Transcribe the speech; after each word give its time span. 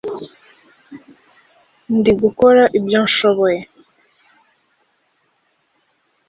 Ndi 1.97 2.11
gukora 2.21 2.63
ibyo 2.77 2.99
nshoboye. 3.05 3.59